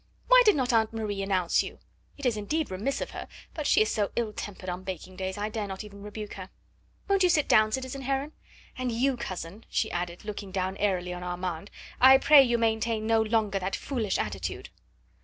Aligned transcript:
"Why 0.29 0.41
did 0.45 0.55
not 0.55 0.73
Aunt 0.73 0.93
Marie 0.93 1.21
announce 1.21 1.61
you?... 1.61 1.77
It 2.17 2.25
is 2.25 2.35
indeed 2.35 2.71
remiss 2.71 3.01
of 3.01 3.11
her, 3.11 3.27
but 3.53 3.67
she 3.67 3.83
is 3.83 3.91
so 3.93 4.09
ill 4.15 4.33
tempered 4.33 4.67
on 4.67 4.81
baking 4.83 5.15
days 5.15 5.37
I 5.37 5.47
dare 5.49 5.67
not 5.67 5.83
even 5.83 6.01
rebuke 6.01 6.33
her. 6.33 6.49
Won't 7.07 7.21
you 7.21 7.29
sit 7.29 7.47
down, 7.47 7.71
citizen 7.71 8.01
Heron? 8.01 8.31
And 8.75 8.91
you, 8.91 9.15
cousin," 9.15 9.63
she 9.69 9.91
added, 9.91 10.25
looking 10.25 10.51
down 10.51 10.75
airily 10.77 11.13
on 11.13 11.21
Armand, 11.21 11.69
"I 11.99 12.17
pray 12.17 12.41
you 12.41 12.57
maintain 12.57 13.05
no 13.05 13.21
longer 13.21 13.59
that 13.59 13.75
foolish 13.75 14.17
attitude." 14.17 14.69